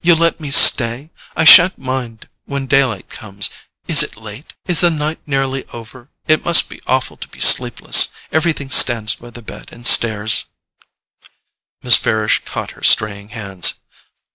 "You'll 0.00 0.16
let 0.16 0.40
me 0.40 0.50
stay? 0.50 1.10
I 1.36 1.44
shan't 1.44 1.76
mind 1.76 2.30
when 2.46 2.66
daylight 2.66 3.10
comes—Is 3.10 4.02
it 4.02 4.16
late? 4.16 4.54
Is 4.64 4.80
the 4.80 4.88
night 4.88 5.20
nearly 5.26 5.66
over? 5.66 6.08
It 6.26 6.46
must 6.46 6.70
be 6.70 6.80
awful 6.86 7.18
to 7.18 7.28
be 7.28 7.40
sleepless—everything 7.40 8.70
stands 8.70 9.16
by 9.16 9.28
the 9.28 9.42
bed 9.42 9.70
and 9.70 9.86
stares——" 9.86 10.46
Miss 11.82 11.96
Farish 11.96 12.40
caught 12.46 12.70
her 12.70 12.82
straying 12.82 13.36
hands. 13.36 13.74